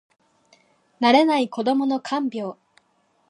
[0.99, 2.55] 慣れない子どもの看病